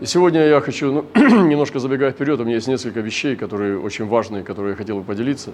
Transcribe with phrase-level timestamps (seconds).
[0.00, 1.04] И сегодня я хочу, ну,
[1.42, 5.02] немножко забегая вперед, у меня есть несколько вещей, которые очень важные, которые я хотел бы
[5.02, 5.50] поделиться.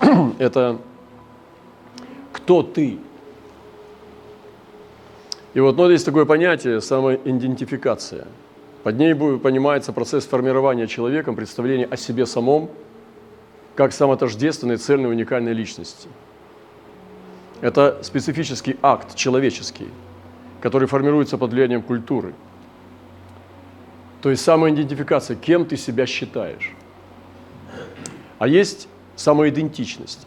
[0.38, 0.78] Это
[2.32, 2.98] кто ты?
[5.52, 8.26] И вот ну, есть такое понятие самоидентификация.
[8.84, 12.70] Под ней понимается процесс формирования человеком представления о себе самом,
[13.74, 16.08] как самотождественной, цельной, уникальной личности.
[17.60, 19.88] Это специфический акт человеческий,
[20.62, 22.32] который формируется под влиянием культуры–
[24.22, 26.72] то есть самоидентификация, кем ты себя считаешь.
[28.38, 30.26] А есть самоидентичность.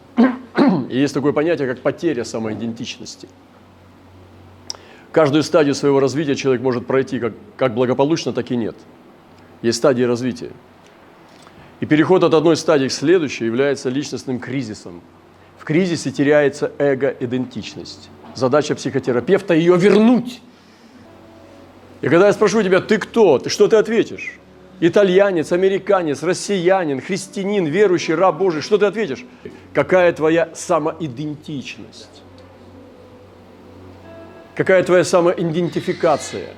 [0.89, 3.27] И есть такое понятие, как потеря самоидентичности.
[5.11, 8.75] Каждую стадию своего развития человек может пройти как, как благополучно, так и нет.
[9.61, 10.51] Есть стадии развития.
[11.81, 15.01] И переход от одной стадии к следующей является личностным кризисом.
[15.57, 18.09] В кризисе теряется эго-идентичность.
[18.35, 20.41] Задача психотерапевта– ее вернуть
[22.01, 23.37] и когда я спрошу тебя, ты кто?
[23.37, 24.39] Ты что ты ответишь?
[24.79, 29.23] Итальянец, американец, россиянин, христианин, верующий, раб Божий, что ты ответишь?
[29.73, 32.23] Какая твоя самоидентичность?
[34.55, 36.49] Какая твоя самоидентификация?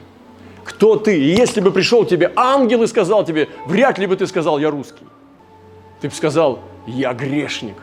[0.64, 1.20] Кто ты?
[1.20, 4.70] И если бы пришел тебе ангел и сказал тебе, вряд ли бы ты сказал, я
[4.70, 5.06] русский.
[6.00, 7.76] Ты бы сказал, я грешник.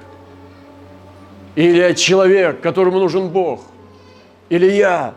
[1.55, 3.61] Или я человек, которому нужен Бог.
[4.49, 5.15] Или я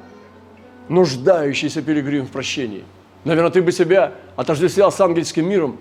[0.93, 2.83] нуждающийся пилигрим в прощении.
[3.25, 5.79] Наверное, ты бы себя отождествлял с ангельским миром,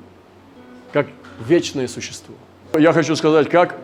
[0.93, 1.07] как
[1.47, 2.35] вечное существо.
[2.79, 3.77] Я хочу сказать, как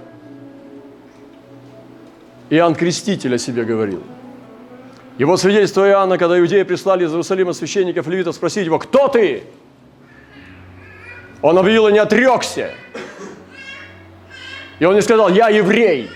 [2.51, 4.03] Иоанн Креститель о себе говорил.
[5.19, 9.43] Его свидетельство Иоанна, когда иудеи прислали из Иерусалима священников левитов спросить его, кто ты?
[11.43, 12.71] Он объявил и не отрекся.
[14.79, 16.09] И он не сказал, я еврей,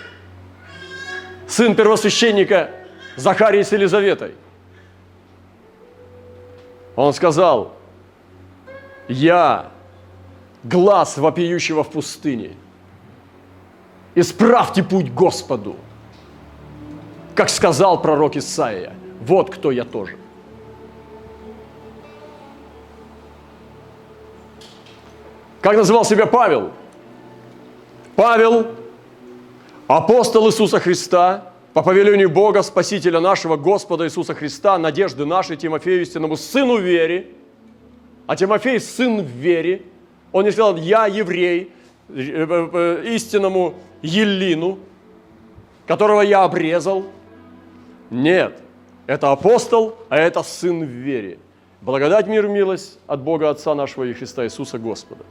[1.49, 2.71] сын первосвященника
[3.17, 4.35] Захарии с Елизаветой.
[6.97, 7.75] Он сказал,
[9.09, 9.71] я
[10.65, 12.57] глаз вопиющего в пустыне.
[14.15, 15.77] Исправьте путь Господу.
[17.35, 20.19] Как сказал пророк Исаия, вот кто я тоже.
[25.63, 26.73] Как называл себя Павел?
[28.17, 28.67] Павел,
[29.87, 36.37] апостол Иисуса Христа, по повелению Бога, Спасителя нашего, Господа Иисуса Христа, надежды нашей, Тимофею истинному,
[36.37, 37.29] сыну вере,
[38.27, 39.83] а Тимофей сын в вере,
[40.33, 41.73] он не сказал, я еврей,
[42.09, 44.79] э, э, э, истинному Елину,
[45.87, 47.05] которого я обрезал.
[48.11, 48.59] Нет,
[49.07, 51.39] это апостол, а это сын в вере.
[51.81, 55.25] Благодать, мир, милость от Бога Отца нашего и Христа Иисуса Господа.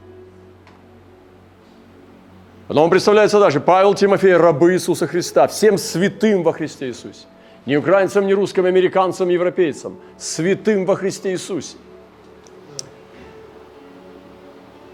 [2.72, 7.26] Но он представляется даже Павел Тимофей, рабы Иисуса Христа, всем святым во Христе Иисусе.
[7.66, 9.98] Не украинцам, не русским, американцам, европейцам.
[10.16, 11.76] Святым во Христе Иисусе.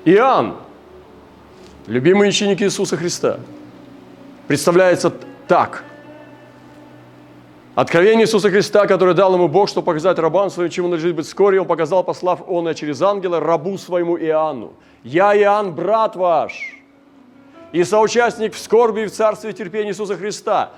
[0.05, 0.56] Иоанн,
[1.87, 3.39] любимый ученик Иисуса Христа,
[4.49, 5.12] представляется
[5.47, 5.84] так.
[7.77, 11.60] Откровение Иисуса Христа, которое дал ему Бог, чтобы показать рабам своим, чему надлежит быть вскоре,
[11.60, 14.72] он показал, послав он через ангела, рабу своему Иоанну.
[15.05, 16.78] «Я Иоанн, брат ваш,
[17.73, 20.73] и соучастник в скорби и в царстве терпения Иисуса Христа.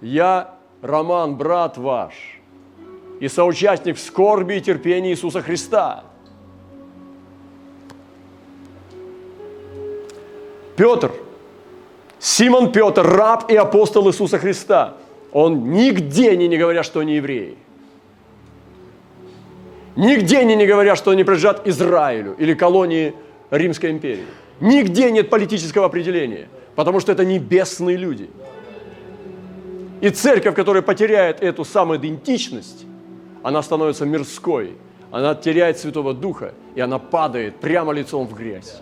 [0.00, 2.14] Я, Роман, брат ваш,
[3.20, 6.04] и соучастник в скорби и терпении Иисуса Христа.
[10.76, 11.12] Петр,
[12.18, 14.94] Симон Петр, раб и апостол Иисуса Христа.
[15.32, 17.56] Он нигде не, не говоря, что они евреи.
[19.96, 23.14] Нигде не, не говоря, что они принадлежат Израилю или колонии
[23.50, 24.26] Римской империи.
[24.60, 28.30] Нигде нет политического определения, потому что это небесные люди.
[30.00, 32.84] И церковь, которая потеряет эту самоидентичность,
[33.42, 34.76] она становится мирской,
[35.10, 38.80] она теряет Святого Духа, и она падает прямо лицом в грязь.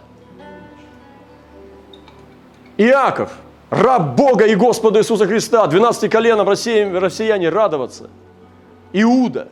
[2.77, 3.33] Иаков,
[3.71, 8.11] раб Бога и Господа Иисуса Христа, 12 коленом россияне радоваться.
[8.93, 9.49] Иуда,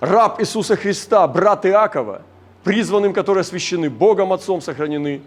[0.00, 2.22] раб Иисуса Христа, брат Иакова–
[2.64, 5.20] призванным, которые освящены Богом Отцом, сохранены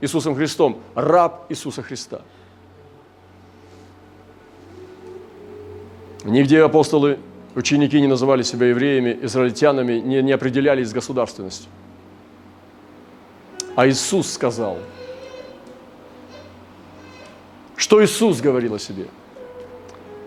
[0.00, 2.22] Иисусом Христом, раб Иисуса Христа.
[6.24, 7.18] Нигде апостолы,
[7.54, 11.68] ученики не называли себя евреями, израильтянами, не, не определялись с государственностью.
[13.76, 14.78] А Иисус сказал,
[17.76, 19.06] что Иисус говорил о себе.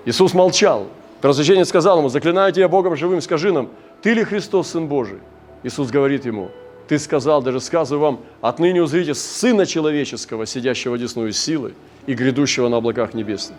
[0.05, 0.87] Иисус молчал.
[1.21, 3.69] Первосвященник сказал ему, заклинаю тебя Богом живым, скажи нам,
[4.03, 5.19] ты ли Христос, Сын Божий?
[5.63, 6.51] Иисус говорит ему,
[6.87, 11.73] ты сказал, даже сказываю вам, отныне узрите Сына Человеческого, сидящего десную силы
[12.05, 13.57] и грядущего на облаках небесных.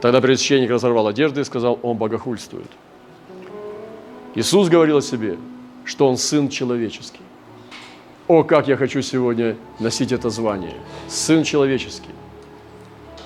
[0.00, 2.70] Тогда предсвященник разорвал одежды и сказал, он богохульствует.
[4.34, 5.38] Иисус говорил о себе,
[5.84, 7.20] что Он Сын человеческий.
[8.26, 10.74] О, как я хочу сегодня носить это звание.
[11.08, 12.10] Сын человеческий.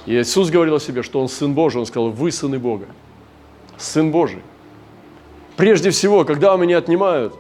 [0.07, 1.81] И Иисус говорил о себе, что Он Сын Божий.
[1.81, 2.87] Он сказал, вы сыны Бога.
[3.79, 4.43] Сын Божий.
[5.57, 7.35] Прежде всего, когда у меня отнимают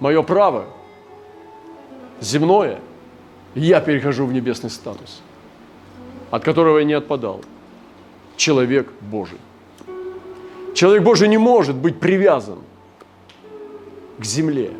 [0.00, 0.66] мое право
[2.20, 2.80] земное,
[3.54, 5.22] я перехожу в небесный статус,
[6.30, 7.42] от которого я не отпадал.
[8.36, 9.38] Человек Божий.
[10.74, 12.58] Человек Божий не может быть привязан
[14.18, 14.70] к земле.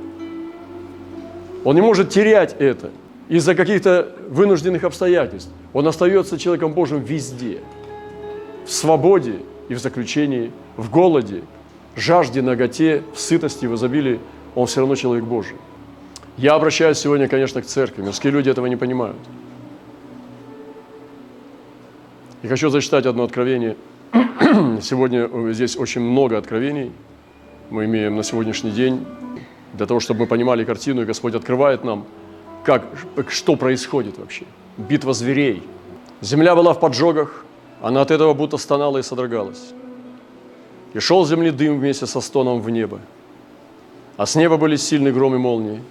[1.64, 2.90] Он не может терять это
[3.28, 5.50] из-за каких-то вынужденных обстоятельств.
[5.72, 7.60] Он остается человеком Божьим везде.
[8.64, 9.36] В свободе
[9.68, 11.42] и в заключении, в голоде,
[11.96, 14.20] жажде, наготе, в сытости, в изобилии.
[14.54, 15.56] Он все равно человек Божий.
[16.36, 18.02] Я обращаюсь сегодня, конечно, к церкви.
[18.02, 19.18] Мирские люди этого не понимают.
[22.42, 23.76] И хочу зачитать одно откровение.
[24.82, 26.92] Сегодня здесь очень много откровений.
[27.68, 29.06] Мы имеем на сегодняшний день
[29.74, 32.06] для того, чтобы мы понимали картину, и Господь открывает нам,
[32.64, 32.84] как,
[33.28, 34.44] что происходит вообще.
[34.76, 35.62] Битва зверей.
[36.20, 37.44] Земля была в поджогах,
[37.80, 39.72] она от этого будто стонала и содрогалась.
[40.94, 43.00] И шел земли дым вместе со стоном в небо.
[44.20, 45.82] А с неба были сильные громы и молнии.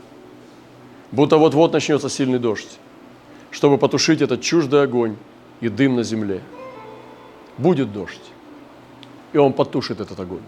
[1.11, 2.77] Будто вот-вот начнется сильный дождь,
[3.49, 5.15] чтобы потушить этот чуждый огонь
[5.61, 6.41] и дым на земле.
[7.57, 8.21] Будет дождь,
[9.33, 10.43] и он потушит этот огонь.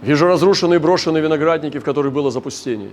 [0.00, 2.90] Вижу разрушенные брошенные виноградники, в которых было запустение.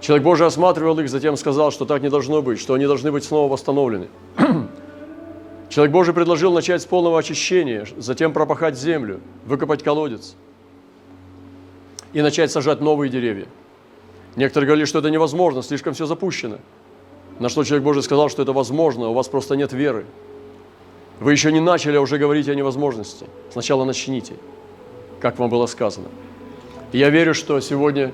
[0.00, 3.24] Человек Божий осматривал их, затем сказал, что так не должно быть, что они должны быть
[3.24, 4.08] снова восстановлены.
[5.68, 10.34] Человек Божий предложил начать с полного очищения, затем пропахать землю, выкопать колодец
[12.12, 13.46] и начать сажать новые деревья.
[14.36, 16.58] Некоторые говорили, что это невозможно, слишком все запущено.
[17.38, 20.06] На что человек Божий сказал, что это возможно, у вас просто нет веры.
[21.20, 23.26] Вы еще не начали, а уже говорите о невозможности.
[23.50, 24.34] Сначала начните
[25.20, 26.08] как вам было сказано.
[26.92, 28.12] Я верю, что сегодня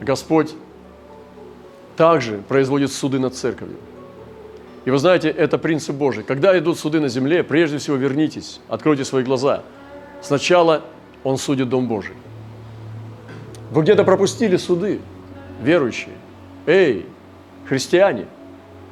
[0.00, 0.54] Господь
[1.96, 3.76] также производит суды над церковью.
[4.84, 6.24] И вы знаете, это принцип Божий.
[6.24, 9.62] Когда идут суды на земле, прежде всего вернитесь, откройте свои глаза.
[10.22, 10.82] Сначала
[11.24, 12.14] Он судит Дом Божий.
[13.70, 15.00] Вы где-то пропустили суды,
[15.60, 16.14] верующие.
[16.66, 17.06] Эй,
[17.66, 18.26] христиане,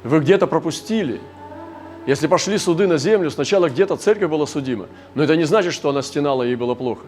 [0.03, 1.19] вы где-то пропустили.
[2.05, 5.89] Если пошли суды на землю, сначала где-то церковь была судима, но это не значит, что
[5.89, 7.05] она стенала, ей было плохо.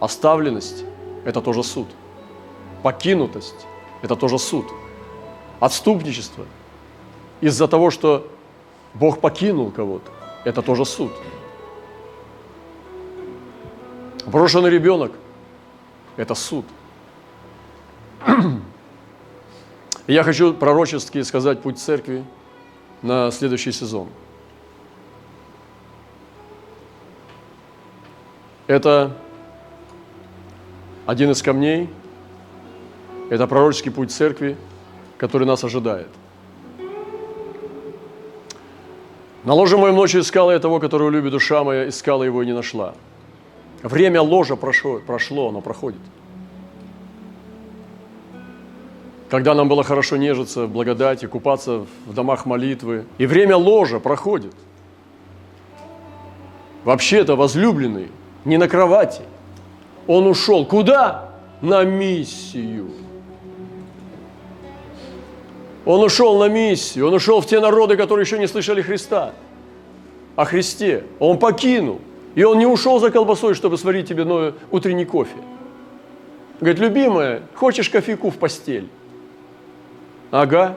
[0.00, 0.84] Оставленность–
[1.24, 1.88] это тоже суд.
[2.82, 3.66] Покинутость–
[4.02, 4.66] это тоже суд.
[5.60, 6.46] Отступничество
[7.40, 8.26] из-за того, что
[8.94, 10.10] Бог покинул кого-то–
[10.44, 11.12] это тоже суд.
[14.26, 15.12] Брошенный ребенок–
[16.16, 16.64] это суд.
[20.06, 22.24] Я хочу пророчески сказать путь церкви
[23.02, 24.08] на следующий сезон.
[28.66, 29.16] Это
[31.06, 31.90] один из камней–
[33.30, 34.56] это пророческий путь церкви,
[35.18, 36.08] который нас ожидает.
[39.44, 42.54] На ложе моем ночью искала я того, которого любит душа моя, искала его и не
[42.54, 42.94] нашла.
[43.82, 46.00] Время ложа прошло, прошло, оно проходит.
[49.34, 53.04] Когда нам было хорошо нежиться в благодати, купаться в домах молитвы.
[53.18, 54.54] И время ложа проходит.
[56.84, 58.12] Вообще-то возлюбленный
[58.44, 59.22] не на кровати–
[60.06, 61.30] он ушел куда?
[61.60, 62.90] На миссию.
[65.84, 69.32] Он ушел на миссию, он ушел в те народы, которые еще не слышали Христа,
[70.36, 71.04] о Христе.
[71.18, 72.00] Он покинул.
[72.36, 75.36] И он не ушел за колбасой, чтобы сварить тебе новый утренний кофе.
[76.60, 78.88] Говорит, любимая, хочешь кофейку в постель?
[80.34, 80.76] Ага.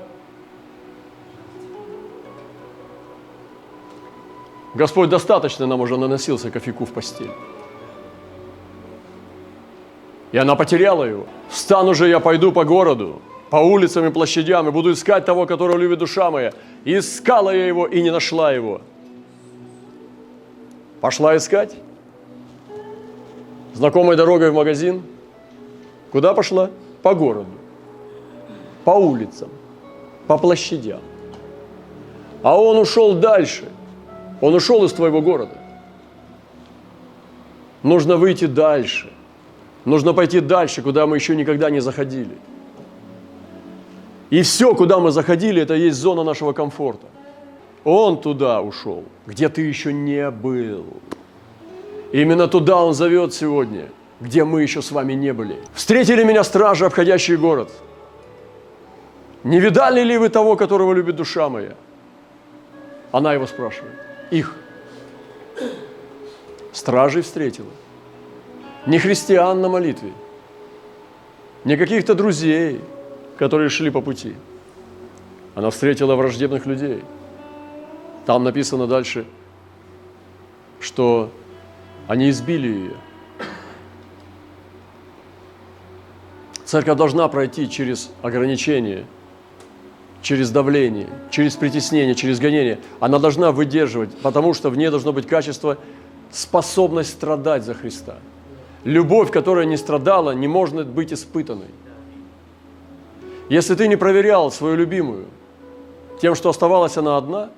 [4.76, 7.32] Господь достаточно нам уже наносился кофейку в постель.
[10.32, 11.26] И она потеряла его.
[11.50, 15.78] Встану же я пойду по городу, по улицам и площадям, и буду искать того, которого
[15.78, 16.54] любит душа моя.
[16.86, 18.82] И искала я его, и не нашла его.
[21.02, 21.76] Пошла искать.
[23.74, 25.02] Знакомой дорогой в магазин.
[26.12, 26.70] Куда пошла?
[27.02, 27.57] По городу.
[28.88, 29.50] По улицам.
[30.28, 31.02] По площадям.
[32.42, 33.66] А он ушел дальше.
[34.40, 35.58] Он ушел из твоего города.
[37.84, 39.12] Нужно выйти дальше.
[39.84, 42.38] Нужно пойти дальше, куда мы еще никогда не заходили.
[44.30, 47.08] И все, куда мы заходили, это есть зона нашего комфорта.
[47.84, 50.86] Он туда ушел, где ты еще не был.
[52.14, 53.90] именно туда он зовет сегодня,
[54.22, 55.58] где мы еще с вами не были.
[55.74, 57.70] Встретили меня стражи, обходящие город.
[59.48, 61.74] Не видали ли вы того, которого любит душа моя?
[63.14, 63.94] Она его спрашивает.
[64.30, 64.54] Их.
[66.74, 67.72] Стражей встретила.
[68.86, 70.12] не христиан на молитве,
[71.64, 72.82] не каких-то друзей,
[73.38, 74.36] которые шли по пути.
[75.56, 77.02] Она встретила враждебных людей.
[78.26, 79.26] Там написано дальше,
[80.82, 81.30] что
[82.08, 82.96] они избили ее.
[86.66, 89.06] Церковь должна пройти через ограничения,
[90.28, 92.80] через давление, через притеснение, через гонение.
[93.00, 95.78] Она должна выдерживать, потому что в ней должно быть качество,
[96.32, 98.16] способность страдать за Христа.
[98.84, 101.70] Любовь, которая не страдала, не может быть испытанной.
[103.48, 105.28] Если ты не проверял свою любимую
[106.22, 107.50] тем, что оставалась она одна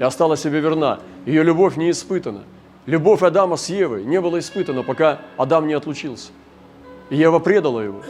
[0.00, 2.42] и осталась себе верна, ее любовь не испытана.
[2.84, 6.30] Любовь Адама с Евой не была испытана, пока Адам не отлучился.
[7.08, 8.02] И Ева предала его.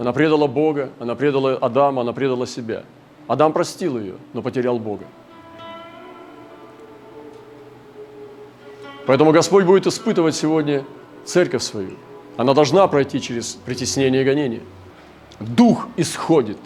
[0.00, 2.84] Она предала Бога, она предала Адама, она предала себя.
[3.28, 5.04] Адам простил ее, но потерял Бога.
[9.06, 10.84] Поэтому Господь будет испытывать сегодня
[11.26, 11.98] церковь свою.
[12.38, 14.62] Она должна пройти через притеснение и гонение.
[15.38, 16.58] Дух исходит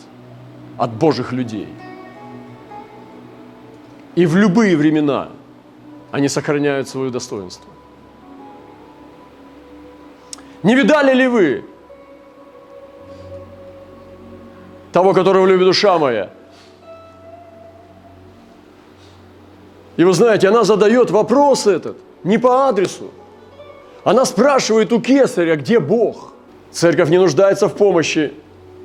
[0.78, 1.66] от Божьих людей.
[4.14, 5.30] И в любые времена
[6.12, 7.68] они сохраняют свое достоинство.
[10.62, 11.64] Не видали ли вы
[14.94, 16.30] того, которого любит душа моя?
[19.96, 23.10] И вы знаете, она задает вопрос этот не по адресу.
[24.04, 26.32] Она спрашивает у кесаря, где Бог.
[26.70, 28.32] Церковь не нуждается в помощи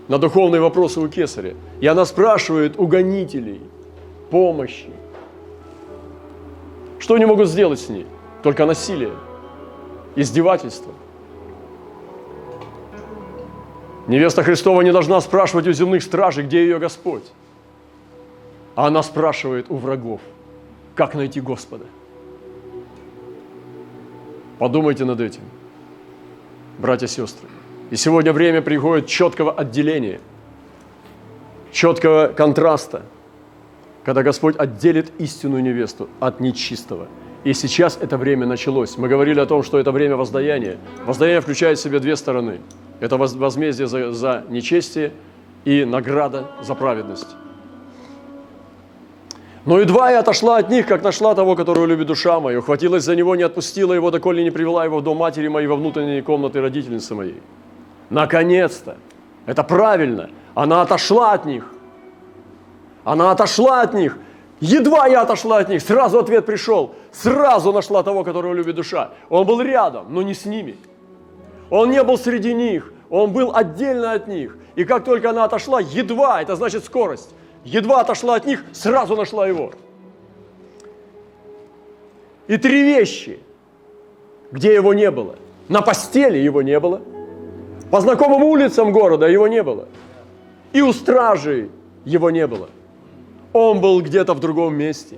[0.08, 1.54] на духовные вопросы у кесаря.
[1.80, 3.62] И она спрашивает у гонителей
[4.32, 4.90] помощи.
[6.98, 8.08] Что они могут сделать с ней?
[8.42, 9.14] Только насилие,
[10.16, 10.92] издевательство–
[14.10, 17.26] Невеста Христова не должна спрашивать у земных стражей, где ее Господь.
[18.74, 20.20] А она спрашивает у врагов,
[20.96, 21.86] как найти Господа.
[24.58, 25.44] Подумайте над этим,
[26.80, 27.48] братья и сестры.
[27.92, 30.20] И сегодня время приходит четкого отделения,
[31.72, 33.04] четкого контраста,
[34.04, 37.08] когда Господь отделит истинную невесту от нечистого.
[37.44, 38.98] И сейчас это время началось.
[38.98, 40.78] Мы говорили о том, что это время воздаяния.
[41.06, 42.60] Воздаяние включает в себя две стороны–
[43.00, 45.14] это возмездие за, за нечестие
[45.66, 47.36] и награда за праведность.
[49.66, 53.16] Но едва я отошла от них, как нашла того, которого любит душа моя, ухватилась за
[53.16, 56.62] него, не отпустила его, доколе не привела его в дом матери моей во внутренние комнаты
[56.62, 57.42] родительницы моей.
[58.10, 58.98] Наконец-то!
[59.46, 60.30] Это правильно!
[60.56, 61.72] Она отошла от них.
[63.04, 64.18] Она отошла от них.
[64.60, 66.96] Едва я отошла от них, сразу ответ пришел.
[67.12, 69.12] Сразу нашла того, которого любит душа.
[69.30, 70.76] Он был рядом, но не с ними–
[71.70, 74.58] он не был среди них, он был отдельно от них.
[74.76, 77.30] И как только она отошла, едва, это значит скорость,
[77.64, 79.72] едва отошла от них, сразу нашла его.
[82.48, 83.40] И три вещи,
[84.52, 85.36] где его не было.
[85.68, 87.02] На постели его не было,
[87.92, 89.88] по знакомым улицам города его не было,
[90.74, 91.70] и у стражи
[92.06, 92.70] его не было.
[93.54, 95.18] Он был где-то в другом месте,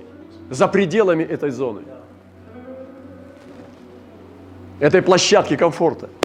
[0.50, 1.82] за пределами этой зоны,
[4.80, 6.10] этой площадки комфорта–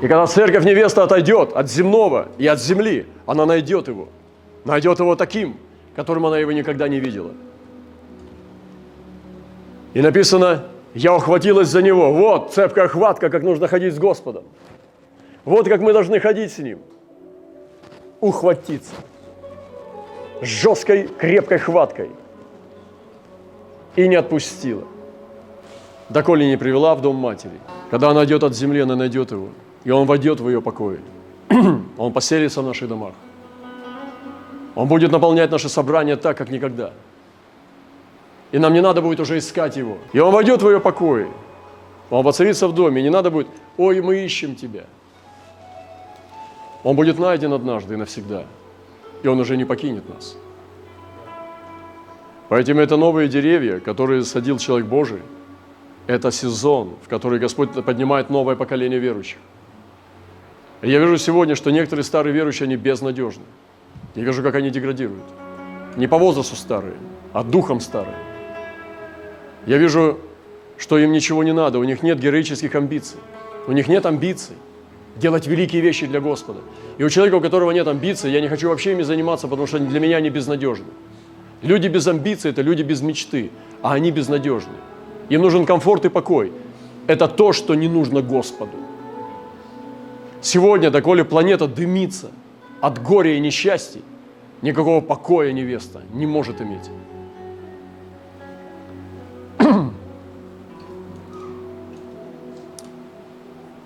[0.00, 4.08] и когда церковь невеста отойдет от земного и от земли, она найдет его.
[4.64, 5.56] Найдет его таким,
[5.94, 7.32] которым она его никогда не видела.
[9.92, 10.64] И написано,
[10.94, 12.12] я ухватилась за него.
[12.14, 14.44] Вот цепкая хватка, как нужно ходить с Господом.
[15.44, 16.78] Вот как мы должны ходить с Ним.
[18.20, 18.94] Ухватиться.
[20.40, 22.10] Жесткой, крепкой хваткой.
[23.96, 24.84] И не отпустила.
[26.08, 27.58] Доколе не привела в дом матери.
[27.90, 29.48] Когда она идет от земли, она найдет его
[29.84, 31.00] и Он войдет в ее покои.
[31.98, 33.12] Он поселится в наших домах.
[34.74, 36.92] Он будет наполнять наши собрания так, как никогда.
[38.52, 39.98] И нам не надо будет уже искать Его.
[40.12, 41.28] И Он войдет в ее покои.
[42.10, 43.00] Он воцарится в доме.
[43.00, 44.84] И не надо будет, ой, мы ищем Тебя.
[46.82, 48.44] Он будет найден однажды и навсегда.
[49.22, 50.36] И Он уже не покинет нас.
[52.48, 55.22] Поэтому это новые деревья, которые садил человек Божий.
[56.06, 59.38] Это сезон, в который Господь поднимает новое поколение верующих.
[60.82, 63.42] Я вижу сегодня, что некоторые старые верующие, они безнадежны.
[64.14, 65.24] Я вижу, как они деградируют.
[65.96, 66.94] Не по возрасту старые,
[67.32, 68.16] а духом старые.
[69.66, 70.18] Я вижу,
[70.78, 73.20] что им ничего не надо, у них нет героических амбиций.
[73.66, 74.56] У них нет амбиций
[75.16, 76.60] делать великие вещи для Господа.
[76.96, 79.78] И у человека, у которого нет амбиций, я не хочу вообще ими заниматься, потому что
[79.78, 80.86] для меня они безнадежны.
[81.62, 83.50] Люди без амбиций– это люди без мечты,
[83.82, 84.72] а они безнадежны.
[85.28, 86.52] Им нужен комфорт и покой.
[87.06, 88.72] Это то, что не нужно Господу.
[90.42, 92.30] Сегодня, доколе планета дымится
[92.80, 94.02] от горя и несчастий,
[94.62, 96.88] никакого покоя невеста не может иметь.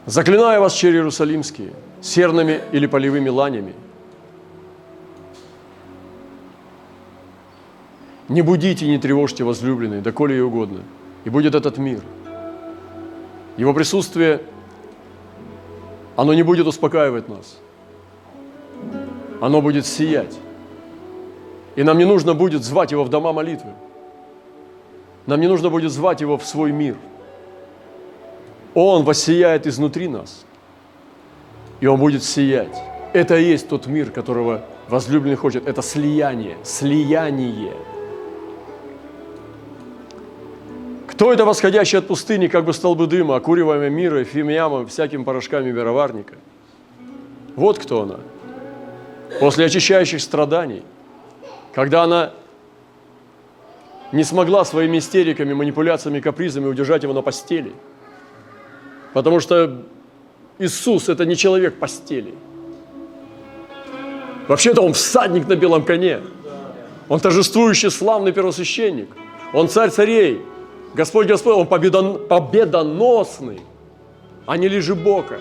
[0.07, 3.75] Заклинаю вас, черри Иерусалимские, серными или полевыми ланями.
[8.29, 10.83] Не будите и не тревожьте возлюбленные, доколе ей угодно.
[11.25, 12.01] И будет этот мир.
[13.57, 14.41] Его присутствие,
[16.17, 17.59] оно не будет успокаивать нас.
[19.41, 20.39] Оно будет сиять.
[21.77, 23.73] И нам не нужно будет звать его в дома молитвы.
[25.27, 26.97] Нам не нужно будет звать его в свой мир.
[28.75, 30.45] Он воссияет изнутри нас.
[31.81, 32.77] И он будет сиять.
[33.13, 35.67] Это и есть тот мир, которого возлюбленный хочет.
[35.67, 36.57] Это слияние.
[36.63, 37.73] Слияние.
[41.15, 46.35] Кто это восходящий от пустыни, как бы столбы дыма, окуриваемый миром, фимиамом, всякими порошками мироварника?
[47.55, 48.19] Вот кто она.
[49.39, 50.83] После очищающих страданий,
[51.73, 52.33] когда она
[54.11, 57.73] не смогла своими истериками, манипуляциями, капризами удержать его на постели.
[59.13, 59.83] Потому что
[60.59, 62.35] Иисус– это не человек постели.
[64.49, 66.23] Вообще-то он всадник на белом коне.
[67.09, 69.11] Он торжествующий славный первосвященник.
[69.53, 70.43] Он царь царей–
[70.95, 73.61] Господь Господь, Он победон, победоносный,
[74.47, 75.41] а не лежебока,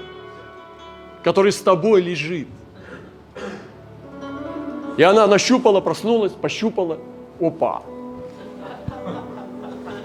[1.23, 2.47] который с тобой лежит.
[4.97, 6.97] И она нащупала, проснулась, пощупала.
[7.39, 7.83] Опа!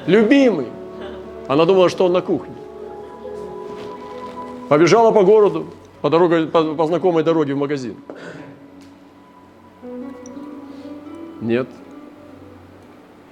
[0.07, 0.69] Любимый.
[1.47, 2.55] Она думала, что он на кухне.
[4.69, 5.67] Побежала по городу,
[6.03, 7.97] по, дороге, по, по знакомой дороге в магазин.
[11.41, 11.69] Нет.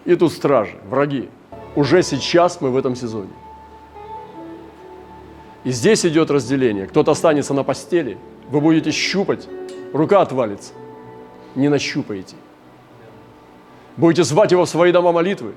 [0.07, 1.29] И тут стражи, враги
[1.77, 3.31] уже сейчас мы в этом сезоне.
[5.63, 6.87] И здесь идет разделение.
[6.87, 8.19] Кто-то останется на постели,
[8.49, 9.47] вы будете щупать,
[9.93, 10.73] рука отвалится.
[11.55, 12.37] Не нащупаете.
[13.97, 15.53] Будете звать его в свои дома молитвы,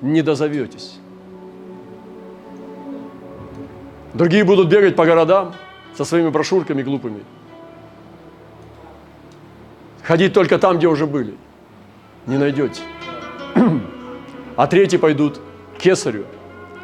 [0.00, 0.98] не дозоветесь.
[4.14, 5.54] Другие будут бегать по городам
[5.96, 7.22] со своими брошюрками глупыми.
[10.02, 11.34] Ходить только там, где уже были.
[12.26, 12.82] Не найдете.
[14.56, 15.40] А третьи пойдут
[15.80, 16.26] кесарю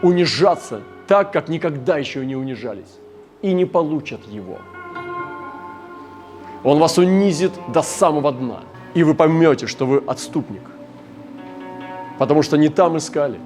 [0.03, 2.99] унижаться так, как никогда еще не унижались,
[3.43, 4.59] и не получат его.
[6.65, 8.61] Он вас унизит до самого дна,
[8.95, 10.63] и вы поймете, что вы отступник,
[12.19, 13.39] потому что не там искали.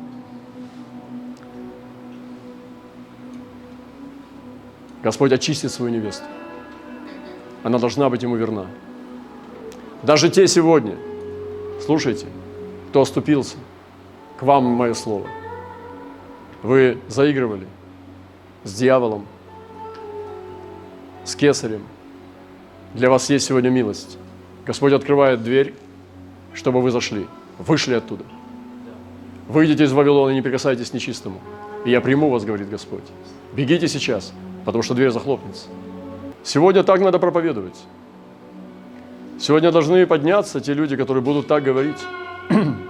[5.02, 6.24] Господь очистит свою невесту.
[7.62, 8.66] Она должна быть ему верна.
[10.02, 10.96] Даже те сегодня,
[11.84, 12.26] слушайте,
[12.88, 13.56] кто оступился,
[14.38, 15.26] к вам мое слово–
[16.62, 17.66] вы заигрывали
[18.64, 19.26] с дьяволом,
[21.24, 21.82] с кесарем.
[22.94, 24.18] Для вас есть сегодня милость.
[24.66, 25.74] Господь открывает дверь,
[26.54, 27.26] чтобы вы зашли,
[27.58, 28.24] вышли оттуда.
[29.48, 31.40] Выйдите из Вавилона и не прикасайтесь к нечистому.
[31.84, 33.04] И я приму вас, говорит Господь.
[33.52, 34.32] Бегите сейчас,
[34.64, 35.68] потому что дверь захлопнется.
[36.44, 37.78] Сегодня так надо проповедовать.
[39.38, 41.98] Сегодня должны подняться те люди, которые будут так говорить.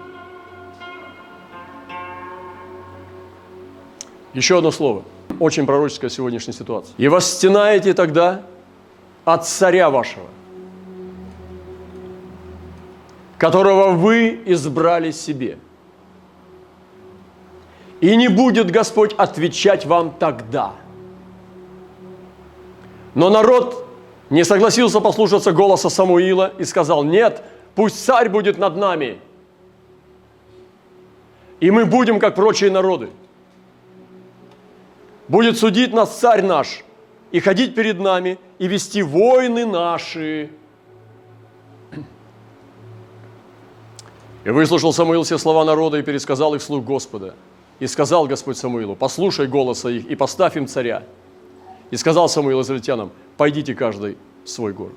[4.34, 5.02] Еще одно слово,
[5.40, 6.94] очень пророческое сегодняшняя ситуация.
[6.98, 8.42] «И восстенаете тогда
[9.24, 10.26] от царя вашего,
[13.38, 15.58] которого вы избрали себе.
[18.00, 20.72] И не будет Господь отвечать вам тогда.
[23.14, 23.86] Но народ
[24.30, 27.42] не согласился послушаться голоса Самуила и сказал, нет,
[27.74, 29.18] пусть царь будет над нами,
[31.58, 33.10] и мы будем, как прочие народы
[35.30, 36.82] будет судить нас царь наш,
[37.30, 40.50] и ходить перед нами, и вести войны наши.
[44.42, 47.36] И выслушал Самуил все слова народа и пересказал их вслух Господа.
[47.78, 51.04] И сказал Господь Самуилу, послушай голоса их и поставь им царя.
[51.92, 54.96] И сказал Самуил израильтянам, пойдите каждый в свой город.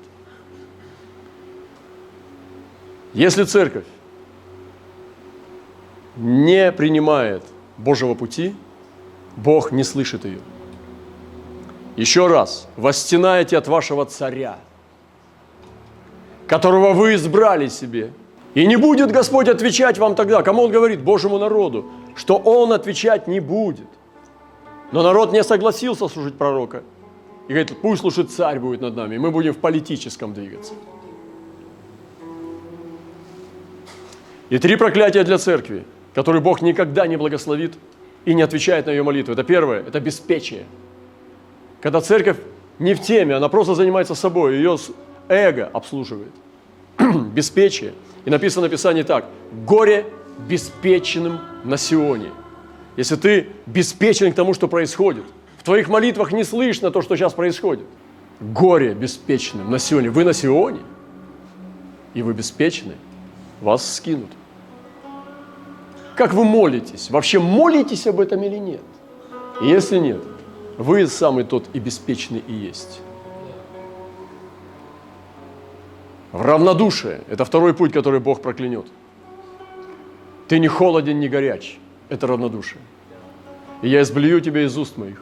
[3.13, 3.85] Если церковь
[6.15, 7.43] не принимает
[7.77, 8.55] Божьего пути–
[9.37, 10.39] Бог не слышит ее.
[11.95, 14.57] Еще раз, восстенаете от вашего царя,
[16.47, 18.11] которого вы избрали себе.
[18.55, 23.27] И не будет Господь отвечать вам тогда, кому Он говорит, Божьему народу, что Он отвечать
[23.27, 23.87] не будет.
[24.91, 26.83] Но народ не согласился служить пророка.
[27.47, 30.73] И говорит, пусть служит царь будет над нами, мы будем в политическом двигаться.
[34.49, 37.73] И три проклятия для церкви, которые Бог никогда не благословит–
[38.25, 39.33] и не отвечает на ее молитву.
[39.33, 40.65] Это первое, это беспечие.
[41.81, 42.37] Когда церковь
[42.79, 44.77] не в теме, она просто занимается собой, ее
[45.27, 46.31] эго обслуживает.
[47.33, 47.93] Беспечие.
[48.25, 49.25] И написано в Писании так,
[49.65, 50.05] горе
[50.47, 52.31] беспеченным на Сионе.
[52.95, 55.23] Если ты беспечен к тому, что происходит
[55.57, 57.85] В твоих молитвах не слышно то, что сейчас происходит.
[58.39, 60.09] Горе беспечным на Сионе.
[60.09, 60.81] Вы на Сионе,
[62.13, 62.93] и вы беспечны,
[63.61, 64.29] вас скинут.
[66.15, 67.09] Как вы молитесь?
[67.09, 68.81] Вообще молитесь об этом или нет?
[69.61, 70.21] Если нет,
[70.77, 73.01] вы самый тот и беспечный и есть.
[76.31, 78.85] В равнодушие– это второй путь, который Бог проклянет.
[80.47, 81.77] Ты не холоден, не горяч.
[82.09, 82.81] Это равнодушие.
[83.81, 85.21] И я изблюю тебя из уст моих.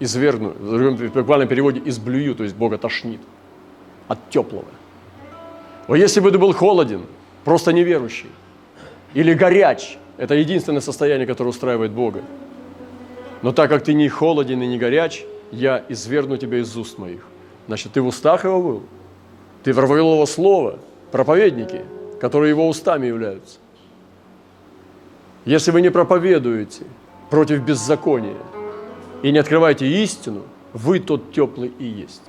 [0.00, 0.50] Извергну.
[0.50, 3.20] В буквальном переводе изблюю, то есть Бога тошнит.
[4.08, 4.66] От теплого.
[5.88, 7.02] Но если бы ты был холоден,
[7.44, 8.30] просто неверующий,
[9.14, 12.22] или горяч, это единственное состояние, которое устраивает Бога.
[13.42, 17.20] Но так как ты не холоден и не горяч, я извергну тебя из уст моих.
[17.66, 18.82] Значит, ты в устах его был–
[19.62, 20.78] ты провел его слово,
[21.10, 21.82] проповедники,
[22.20, 23.58] которые его устами являются.
[25.44, 26.84] Если вы не проповедуете
[27.30, 28.36] против беззакония
[29.22, 32.22] и не открываете истину, вы тот теплый и есть.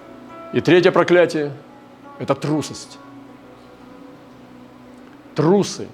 [0.54, 1.54] И третье проклятие–
[2.20, 3.00] это трусость.
[5.36, 5.88] Трусы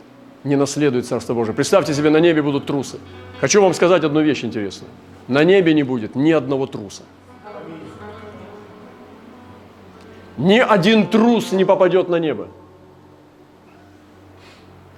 [0.44, 1.54] не наследуют Царство Божие.
[1.54, 2.98] Представьте себе, на небе будут трусы.
[3.42, 4.90] Хочу вам сказать одну вещь интересную.
[5.28, 7.04] На небе не будет ни одного труса–
[10.40, 12.48] Ни один трус не попадет на небо.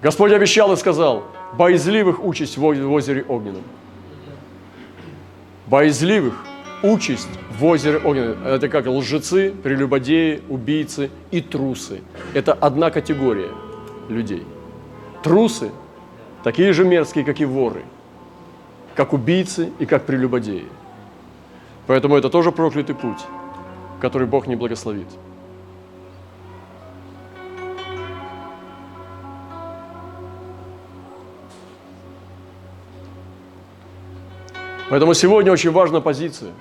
[0.04, 1.24] Господь обещал и сказал,
[1.54, 3.64] боязливых участь в озере огненном.
[5.66, 6.36] Боязливых
[6.84, 8.46] участь в озере огненном.
[8.46, 12.02] Это как лжецы, прелюбодеи, убийцы и трусы.
[12.36, 13.50] Это одна категория
[14.10, 14.44] людей.
[15.24, 15.72] Трусы
[16.44, 17.84] такие же мерзкие, как и воры,
[18.96, 20.68] как убийцы и как прелюбодеи.
[21.88, 23.20] Поэтому это тоже проклятый путь,
[24.00, 25.08] который Бог не благословит.
[34.90, 36.52] Поэтому сегодня очень важна позиция.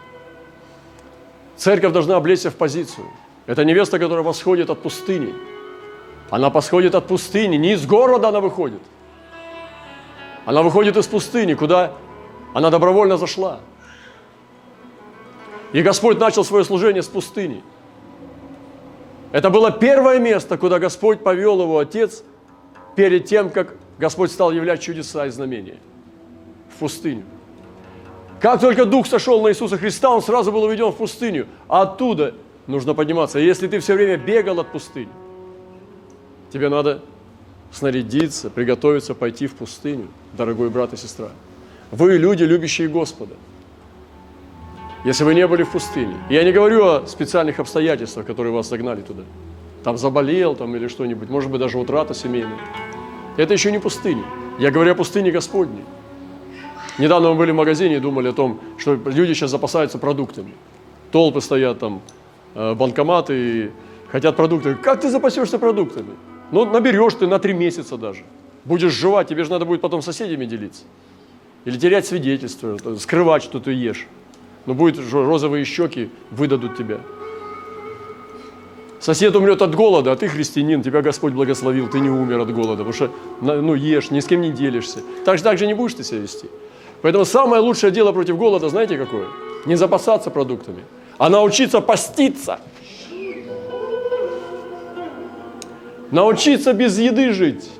[1.56, 3.06] Церковь должна облечься в позицию.
[3.46, 5.34] Это невеста, которая восходит от пустыни.
[6.30, 8.80] Она посходит от пустыни, не из города она выходит.
[10.44, 11.92] Она выходит из пустыни, куда
[12.54, 13.60] она добровольно зашла.
[15.72, 17.62] И Господь начал свое служение с пустыни.
[19.32, 22.24] Это было первое место, куда Господь повел его отец
[22.96, 25.78] перед тем, как Господь стал являть чудеса и знамения.
[26.74, 27.24] В пустыню.
[28.40, 31.46] Как только Дух сошел на Иисуса Христа, он сразу был уведен в пустыню.
[31.68, 32.34] А оттуда
[32.66, 33.38] нужно подниматься.
[33.38, 35.10] Если ты все время бегал от пустыни,
[36.52, 37.02] тебе надо
[37.72, 41.28] снарядиться, приготовиться пойти в пустыню, дорогой брат и сестра.
[41.90, 43.34] Вы люди, любящие Господа.
[45.04, 46.14] Если вы не были в пустыне.
[46.28, 49.22] Я не говорю о специальных обстоятельствах, которые вас загнали туда.
[49.82, 52.58] Там заболел там, или что-нибудь, может быть, даже утрата семейная.
[53.36, 54.24] Это еще не пустыня.
[54.58, 55.84] Я говорю о пустыне Господней.
[56.98, 60.52] Недавно мы были в магазине и думали о том, что люди сейчас запасаются продуктами.
[61.12, 62.02] Толпы стоят там,
[62.54, 63.70] э, банкоматы и
[64.12, 64.74] хотят продукты.
[64.74, 66.10] Как ты запасешься продуктами?
[66.52, 68.24] Ну, наберешь ты на три месяца даже.
[68.64, 70.82] Будешь жевать, тебе же надо будет потом с соседями делиться.
[71.64, 74.06] Или терять свидетельство, скрывать, что ты ешь.
[74.66, 77.00] Но будет розовые щеки, выдадут тебя.
[79.00, 82.84] Сосед умрет от голода, а ты христианин, тебя Господь благословил, ты не умер от голода,
[82.84, 83.10] потому что
[83.40, 85.00] ну, ешь, ни с кем не делишься.
[85.24, 86.48] Так же, так же не будешь ты себя вести.
[87.00, 89.26] Поэтому самое лучшее дело против голода, знаете какое?
[89.64, 90.84] Не запасаться продуктами,
[91.16, 92.60] а научиться поститься.
[96.10, 97.70] Научиться без еды жить.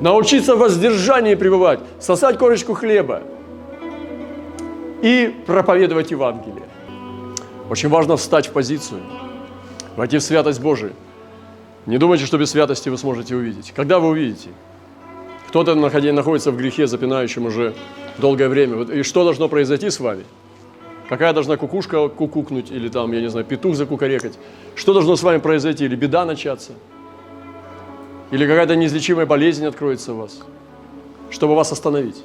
[0.00, 3.22] Научиться в воздержании пребывать, сосать корочку хлеба
[5.02, 6.64] и проповедовать Евангелие.
[7.70, 9.00] Очень важно встать в позицию,
[9.96, 10.92] войти в святость Божию.
[11.86, 13.72] Не думайте, что без святости вы сможете увидеть.
[13.74, 14.50] Когда вы увидите?
[15.48, 17.74] Кто-то находится в грехе, запинающем уже
[18.18, 18.82] долгое время.
[18.84, 20.24] И что должно произойти с вами?
[21.08, 24.38] Какая должна кукушка кукукнуть, или там, я не знаю, петух закукарекать?
[24.74, 25.84] Что должно с вами произойти?
[25.84, 26.72] Или беда начаться?
[28.30, 30.40] Или какая-то неизлечимая болезнь откроется у вас,
[31.30, 32.22] чтобы вас остановить?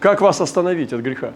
[0.00, 1.32] Как вас остановить от греха?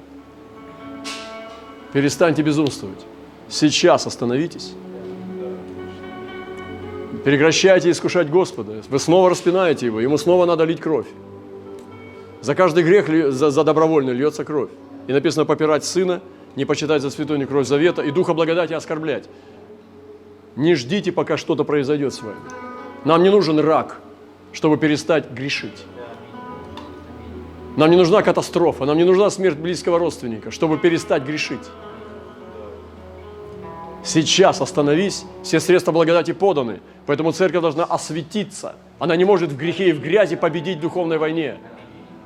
[1.93, 3.07] Перестаньте безумствовать.
[3.49, 4.73] Сейчас остановитесь
[7.25, 8.83] Прекращайте искушать Господа.
[8.89, 11.07] Вы снова распинаете Его, Ему снова надо лить кровь.
[12.41, 14.71] За каждый грех за, за добровольный льется кровь.
[15.07, 16.21] И написано попирать Сына,
[16.57, 19.29] не почитать за святой кровь завета и Духа благодати оскорблять.
[20.57, 22.37] Не ждите, пока что-то произойдет с вами.
[23.05, 24.01] Нам не нужен рак,
[24.53, 25.87] чтобы перестать грешить.
[27.77, 31.71] Нам не нужна катастрофа, нам не нужна смерть близкого родственника, чтобы перестать грешить.
[34.05, 38.75] Сейчас остановись, все средства благодати поданы, поэтому церковь должна осветиться.
[38.99, 41.59] Она не может в грехе и в грязи победить в духовной войне.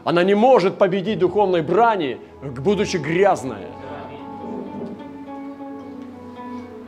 [0.04, 3.66] она не может победить духовной брани, будучи грязная.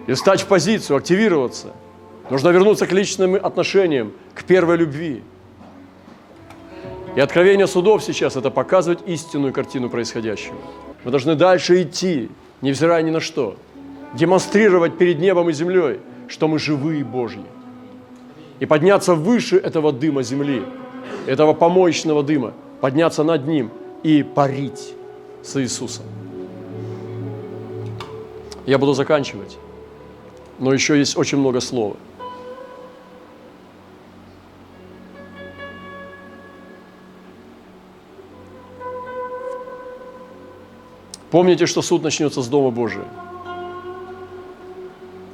[0.09, 1.69] И стать в позицию, активироваться.
[2.31, 5.23] Нужно вернуться к личным отношениям, к первой любви.
[7.15, 10.57] И откровение судов сейчас– это показывать истинную картину происходящего.
[11.05, 12.31] Мы должны дальше идти,
[12.63, 13.57] невзирая ни на что.
[14.15, 17.45] Демонстрировать перед небом и землей, что мы живые Божьи.
[18.61, 20.63] И подняться выше этого дыма земли,
[21.27, 23.71] этого помоечного дыма, подняться над ним
[24.03, 24.95] и парить
[25.43, 26.07] с Иисусом.
[28.65, 29.59] Я буду заканчивать,
[30.59, 31.97] но еще есть очень много слова.
[41.31, 43.05] Помните, что суд начнется с Дома Божия.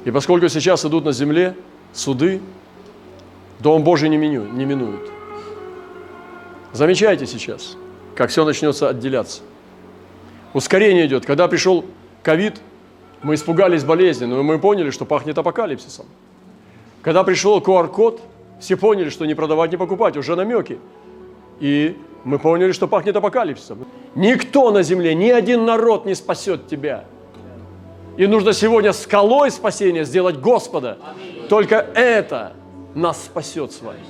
[0.03, 1.55] И поскольку сейчас идут на земле
[1.93, 2.41] суды,
[3.59, 5.09] Дом Божий не, меню, не минует.
[6.73, 7.77] Замечайте сейчас,
[8.15, 9.41] как все начнется отделяться.
[10.53, 11.25] Ускорение идет.
[11.25, 11.85] Когда пришел
[12.21, 12.59] ковид,
[13.25, 16.05] мы испугались болезни, но мы поняли, что пахнет апокалипсисом.
[17.01, 18.21] Когда пришел QR-код,
[18.59, 20.77] все поняли, что не продавать, не покупать, уже намеки.
[21.59, 23.87] И мы поняли, что пахнет апокалипсисом.
[24.13, 27.05] Никто на земле, ни один народ не спасет тебя.
[28.15, 30.99] И нужно сегодня скалой спасения сделать Господа.
[31.49, 32.53] Только это
[32.93, 34.05] нас спасет с вами.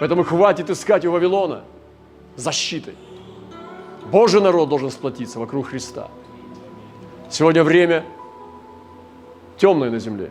[0.00, 1.62] Поэтому хватит искать у Вавилона
[2.36, 2.92] защиты.
[4.12, 6.08] Божий народ должен сплотиться вокруг Христа.
[7.30, 8.04] Сегодня время
[9.58, 10.30] темное на земле.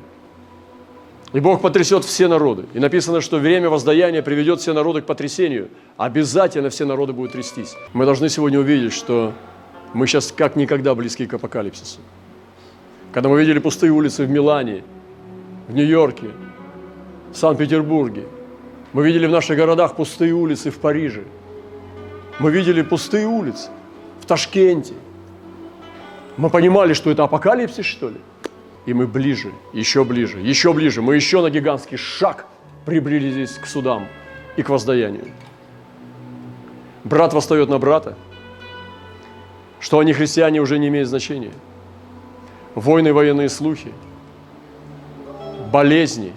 [1.33, 2.65] И Бог потрясет все народы.
[2.73, 5.69] И написано, что время воздаяния приведет все народы к потрясению.
[5.97, 7.75] Обязательно все народы будут трястись.
[7.93, 9.33] Мы должны сегодня увидеть, что
[9.93, 11.99] мы сейчас как никогда близки к апокалипсису.
[13.11, 14.83] Когда мы видели пустые улицы в Милане,
[15.67, 16.27] в Нью-Йорке,
[17.31, 18.23] в Санкт-Петербурге,
[18.93, 21.23] мы видели в наших городах пустые улицы в Париже,
[22.39, 23.69] мы видели пустые улицы
[24.21, 24.93] в Ташкенте.
[26.37, 28.17] Мы понимали, что это апокалипсис, что ли?
[28.88, 31.02] И мы ближе, еще ближе, еще ближе.
[31.02, 32.47] Мы еще на гигантский шаг
[32.86, 34.08] приблизились к судам
[34.56, 35.26] и к воздаянию.
[37.04, 38.17] Брат восстает на брата,
[39.82, 41.52] что они христиане уже не имеет значения.
[42.76, 43.91] Войны, военные слухи,
[45.69, 46.32] болезни,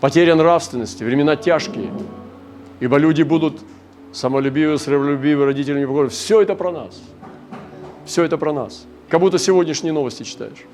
[0.00, 1.90] потеря нравственности, времена тяжкие,
[2.80, 3.60] ибо люди будут
[4.10, 6.08] самолюбивы, сребролюбивы, родители не покорны.
[6.08, 7.02] Все это про нас.
[8.06, 8.86] Все это про нас.
[9.08, 10.64] Как будто сегодняшние новости читаешь.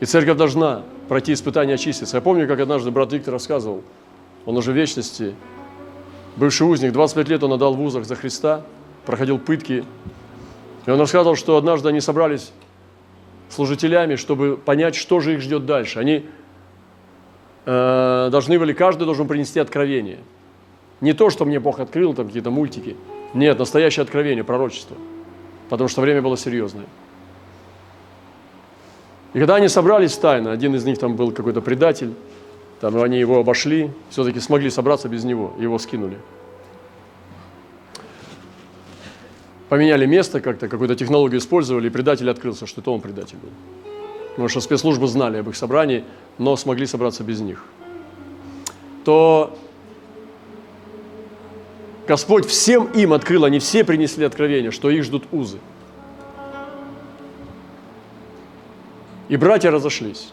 [0.00, 2.16] И церковь должна пройти испытание очиститься.
[2.16, 3.82] Я помню, как однажды брат Виктор рассказывал,
[4.46, 5.34] он уже в вечности,
[6.36, 8.62] бывший узник, 25 лет он отдал в узах за Христа,
[9.06, 9.84] проходил пытки.
[10.86, 12.52] И он рассказывал, что однажды они собрались
[13.48, 15.98] служителями, чтобы понять, что же их ждет дальше.
[15.98, 16.26] Они
[17.66, 20.18] э, должны были, каждый должен принести откровение.
[21.00, 22.96] Не то, что мне Бог открыл, там какие-то мультики.
[23.34, 24.96] Нет, настоящее откровение, пророчество–
[25.72, 26.84] потому что время было серьезное.
[29.32, 32.12] И когда они собрались тайно, один из них там был какой-то предатель,
[32.82, 36.18] там они его обошли, все-таки смогли собраться без него, его скинули.
[39.70, 43.48] Поменяли место как-то, какую-то технологию использовали, и предатель открылся, что это он предатель был.
[44.32, 46.04] Потому что спецслужбы знали об их собрании,
[46.36, 47.64] но смогли собраться без них.
[49.06, 49.56] То
[52.12, 55.56] Господь всем им открыл, они все принесли откровение, что их ждут узы.
[59.30, 60.30] И братья разошлись.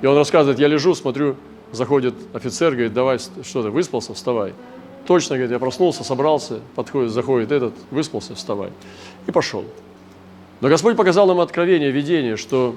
[0.00, 1.36] И он рассказывает, я лежу, смотрю,
[1.72, 4.54] заходит офицер, говорит, давай, что ты, выспался, вставай.
[5.06, 8.70] Точно, говорит, я проснулся, собрался, подходит, заходит этот, выспался, вставай.
[9.26, 9.66] И пошел.
[10.62, 12.76] Но Господь показал нам откровение, видение, что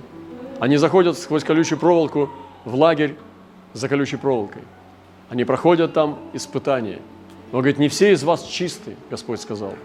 [0.60, 2.29] они заходят сквозь колючую проволоку
[2.65, 3.15] в лагерь
[3.71, 4.63] за колючей проволокой.
[5.29, 6.99] Они проходят там испытания–
[7.55, 9.75] он говорит, не все из вас чисты, Господь сказал.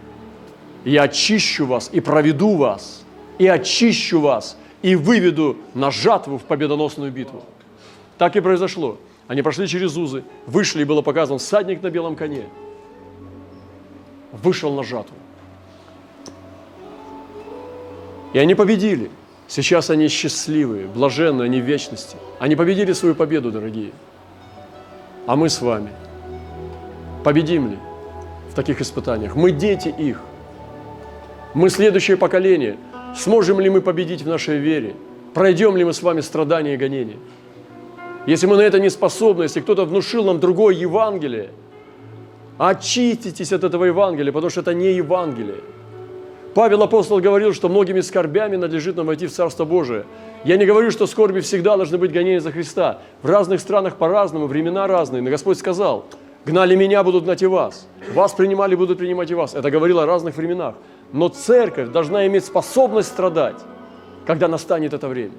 [0.85, 3.05] Я очищу вас и проведу вас,
[3.39, 7.45] и очищу вас, и выведу на жатву в победоносную битву.
[8.19, 8.99] Так и произошло.
[9.29, 12.47] Они прошли через узы, вышли, и было показано всадник на белом коне.
[14.33, 15.15] Вышел на жатву.
[18.33, 19.13] И они победили.
[19.47, 22.17] Сейчас они счастливые, блаженные, они в вечности.
[22.41, 23.93] Они победили свою победу, дорогие.
[25.29, 25.93] А мы с вами–
[27.25, 27.79] Победим ли
[28.51, 29.37] в таких испытаниях?
[29.37, 30.21] Мы дети их.
[31.53, 32.77] Мы следующее поколение.
[33.17, 34.95] Сможем ли мы победить в нашей вере?
[35.35, 37.17] Пройдем ли мы с вами страдания и гонения?
[38.27, 41.51] Если мы на это не способны, если кто-то внушил нам другое Евангелие,
[42.59, 45.61] очиститесь от этого Евангелия, потому что это не Евангелие.
[46.55, 50.05] Павел апостол говорил, что многими скорбями надлежит нам войти в Царство Божие.
[50.45, 52.99] Я не говорю, что скорби всегда должны быть гонения за Христа.
[53.23, 55.23] В разных странах по-разному, времена разные.
[55.23, 56.07] Но Господь сказал–
[56.47, 57.87] Гнали меня, будут гнать и вас.
[58.15, 59.55] Вас принимали, будут принимать и вас.
[59.55, 60.75] Это говорило о разных временах.
[61.13, 63.57] Но церковь должна иметь способность страдать,
[64.27, 65.35] когда настанет это время.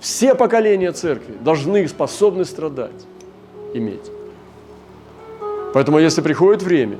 [0.00, 3.06] Все поколения церкви должны способность страдать
[3.74, 4.10] иметь.
[5.74, 6.98] Поэтому, если приходит время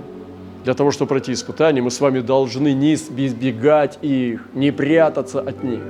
[0.65, 5.63] для того, чтобы пройти испытания, мы с вами должны не избегать их, не прятаться от
[5.63, 5.81] них,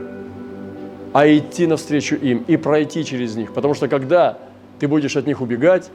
[1.13, 3.53] а идти навстречу им и пройти через них.
[3.53, 4.39] Потому что когда
[4.79, 5.91] ты будешь от них убегать,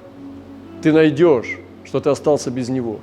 [0.82, 3.00] ты найдешь, что ты остался без него.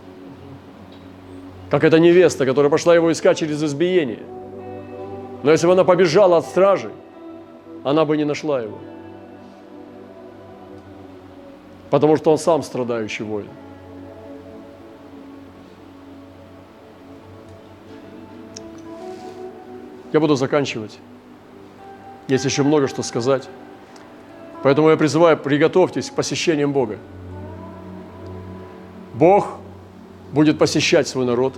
[1.71, 4.23] Как эта невеста, которая пошла его искать через избиение.
[5.43, 6.91] Но если бы она побежала от стражи,
[7.83, 8.79] она бы не нашла его.
[11.91, 13.49] Потому что он сам страдающий воин.
[20.13, 20.99] Я буду заканчивать.
[22.29, 23.49] Есть еще много что сказать.
[24.63, 26.99] Поэтому я призываю, приготовьтесь к посещениям Бога.
[29.15, 29.59] Бог
[30.33, 31.55] будет посещать свой народ.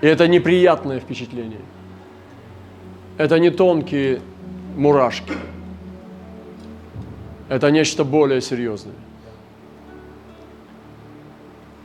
[0.00, 1.60] И это неприятное впечатление.
[3.16, 4.20] Это не тонкие
[4.76, 5.32] мурашки.
[7.48, 8.94] Это нечто более серьезное.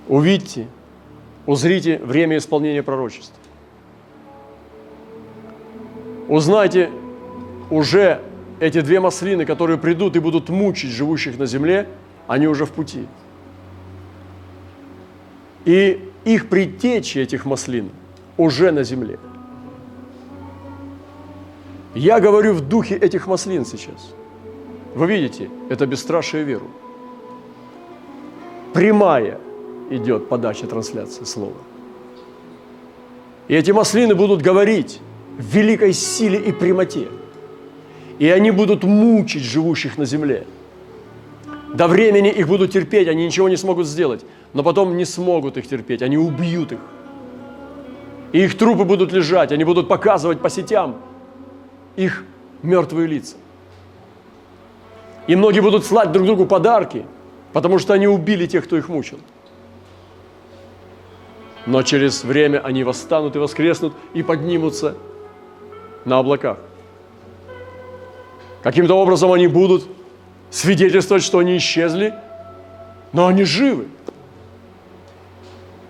[0.08, 0.68] Увидьте,
[1.46, 3.36] узрите время исполнения пророчества.
[6.28, 6.92] Узнайте
[7.70, 8.22] уже
[8.60, 11.88] эти две маслины, которые придут и будут мучить живущих на земле,
[12.28, 13.08] они уже в пути.
[15.66, 17.90] И их предтечи, этих маслин,
[18.38, 19.20] уже на земле.
[21.96, 24.14] Я говорю в духе этих маслин сейчас.
[24.96, 26.68] Вы видите, это бесстрашие веру.
[28.74, 29.40] Прямая
[29.90, 31.58] идет подача трансляции слова.
[33.48, 35.00] И эти маслины будут говорить
[35.38, 37.08] в великой силе и прямоте.
[38.20, 40.46] И они будут мучить живущих на земле.
[41.74, 44.24] До времени их будут терпеть, они ничего не смогут сделать.
[44.54, 46.80] Но потом не смогут их терпеть, они убьют их.
[48.32, 50.98] И их трупы будут лежать, они будут показывать по сетям
[51.96, 52.24] их
[52.62, 53.36] мертвые лица.
[55.28, 57.06] И многие будут слать друг другу подарки,
[57.54, 59.20] потому что они убили тех, кто их мучил.
[61.66, 64.96] Но через время они восстанут и воскреснут и поднимутся
[66.04, 66.58] на облаках.
[68.64, 69.88] Каким-то образом они будут
[70.50, 72.14] свидетельствовать, что они исчезли,
[73.14, 73.88] но они живы.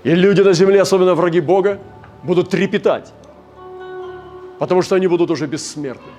[0.03, 1.79] И люди на земле, особенно враги Бога,
[2.23, 3.13] будут трепетать,
[4.59, 6.11] потому что они будут уже бессмертны.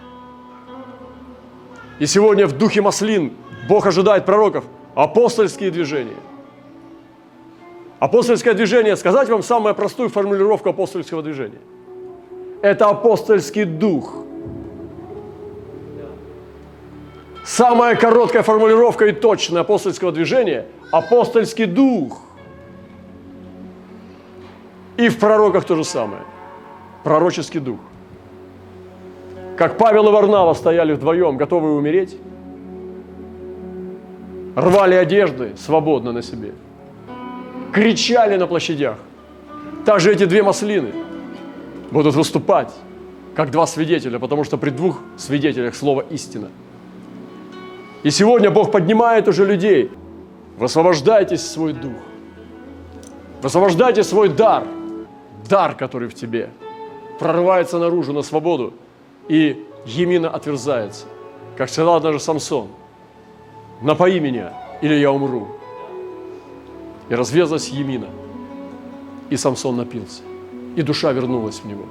[1.98, 3.32] И сегодня в духе маслин
[3.68, 6.16] Бог ожидает пророков апостольские движения.
[8.00, 11.60] Апостольское движение, сказать вам самую простую формулировку апостольского движения–
[12.62, 14.24] это апостольский дух.
[17.44, 22.23] Самая короткая формулировка и точная апостольского движения– апостольский дух.
[24.96, 26.22] И в пророках то же самое.
[27.02, 27.78] Пророческий дух.
[29.56, 32.16] Как Павел и Варнава стояли вдвоем, готовые умереть,
[34.56, 36.54] рвали одежды свободно на себе,
[37.72, 38.96] кричали на площадях.
[39.84, 40.92] Также эти две маслины–
[41.94, 42.72] будут выступать
[43.34, 46.48] как два свидетеля, потому что при двух свидетелях слово истина.
[48.02, 49.90] И сегодня Бог поднимает уже людей.
[50.58, 51.96] Высвобождайте свой дух.
[53.42, 54.64] Высвобождайте свой дар.
[55.48, 56.50] Дар, который в тебе.
[57.18, 58.74] Прорывается наружу на свободу.
[59.28, 61.06] И Емина отверзается.
[61.56, 62.68] Как сказал даже Самсон.
[63.82, 64.52] Напои меня,
[64.82, 65.48] или я умру.
[67.08, 68.08] И развязалась Емина.
[69.30, 70.22] И Самсон напился
[70.76, 71.84] и душа вернулась в него.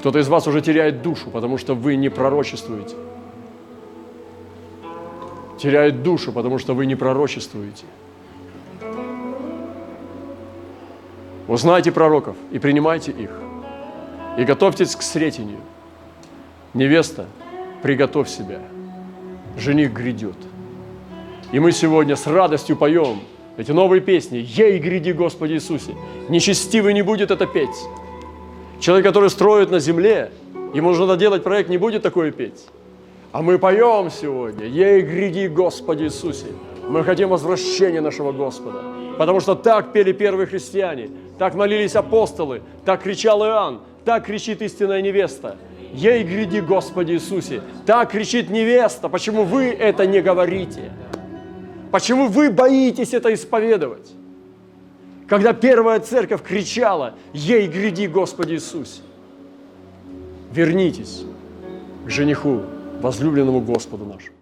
[0.00, 2.96] Кто-то из вас уже теряет душу, потому что вы не пророчествуете.
[5.58, 7.84] Теряет душу, потому что вы не пророчествуете.
[11.48, 13.30] Узнайте пророков и принимайте их.
[14.38, 15.60] И готовьтесь к сретению.
[16.74, 17.26] Невеста,
[17.82, 18.60] приготовь себя.
[19.58, 20.36] Жених грядет.
[21.52, 23.20] И мы сегодня с радостью поем–
[23.58, 25.94] эти новые песни «Ей гряди, Господи Иисусе».
[26.30, 27.68] Нечестивый не будет это петь.
[28.80, 30.30] Человек, который строит на земле,
[30.72, 32.64] ему нужно делать проект, не будет такое петь.
[33.30, 36.46] А мы поем сегодня «Ей гряди, Господи Иисусе».
[36.88, 38.82] Мы хотим возвращения нашего Господа.
[39.18, 41.10] Потому что так пели первые христиане,
[41.42, 45.56] так молились апостолы, так кричал Иоанн, так кричит истинная невеста.
[45.92, 47.62] Ей гряди, Господи Иисусе.
[47.84, 49.08] Так кричит невеста.
[49.08, 50.92] Почему вы это не говорите?
[51.90, 54.12] Почему вы боитесь это исповедовать?
[55.26, 59.00] Когда первая церковь кричала, ей гряди, Господи Иисусе.
[60.52, 61.24] Вернитесь
[62.06, 62.60] к жениху,
[63.00, 64.36] возлюбленному Господу нашему.